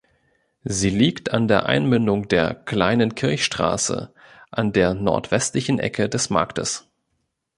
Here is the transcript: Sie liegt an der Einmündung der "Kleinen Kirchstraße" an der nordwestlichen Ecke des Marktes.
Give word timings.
Sie 0.63 0.89
liegt 0.89 1.31
an 1.31 1.47
der 1.47 1.67
Einmündung 1.67 2.27
der 2.27 2.55
"Kleinen 2.55 3.13
Kirchstraße" 3.13 4.11
an 4.49 4.73
der 4.73 4.95
nordwestlichen 4.95 5.77
Ecke 5.77 6.09
des 6.09 6.31
Marktes. 6.31 6.89